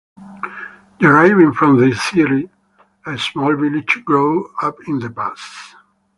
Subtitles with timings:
[0.97, 2.49] Deriving from this theory,
[3.05, 5.75] a small village grew up in the pass.